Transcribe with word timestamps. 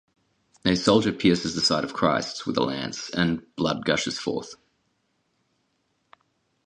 A 0.65 0.75
soldier 0.75 1.11
pierces 1.11 1.53
the 1.53 1.61
side 1.61 1.83
of 1.83 1.93
Christ 1.93 2.47
with 2.47 2.57
a 2.57 2.63
lance 2.63 3.11
and 3.11 3.43
blood 3.55 3.85
gushes 3.85 4.17
forth. 4.17 4.55